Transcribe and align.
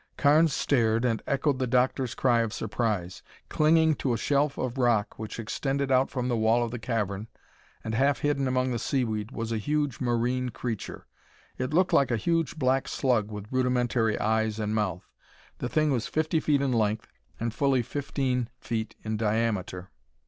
Carnes 0.17 0.51
stared 0.51 1.05
and 1.05 1.21
echoed 1.27 1.59
the 1.59 1.67
Doctor's 1.67 2.15
cry 2.15 2.39
of 2.41 2.53
surprise. 2.55 3.21
Clinging 3.49 3.93
to 3.97 4.13
a 4.15 4.17
shelf 4.17 4.57
of 4.57 4.79
rock 4.79 5.19
which 5.19 5.37
extended 5.39 5.91
out 5.91 6.09
from 6.09 6.27
the 6.27 6.35
wall 6.35 6.63
of 6.63 6.71
the 6.71 6.79
cavern 6.79 7.27
and 7.83 7.93
half 7.93 8.21
hidden 8.21 8.47
among 8.47 8.71
the 8.71 8.79
seaweed 8.79 9.29
was 9.31 9.51
a 9.51 9.59
huge 9.59 9.99
marine 9.99 10.49
creature. 10.49 11.05
It 11.59 11.71
looked 11.71 11.93
like 11.93 12.09
a 12.09 12.17
huge 12.17 12.57
black 12.57 12.87
slug 12.87 13.29
with 13.29 13.51
rudimentary 13.51 14.17
eyes 14.17 14.59
and 14.59 14.73
mouth. 14.73 15.07
The 15.59 15.69
thing 15.69 15.91
was 15.91 16.07
fifty 16.07 16.39
feet 16.39 16.63
in 16.63 16.71
length 16.73 17.07
and 17.39 17.53
fully 17.53 17.83
fifteen 17.83 18.49
feet 18.59 18.95
in 19.03 19.17
diameter. 19.17 19.91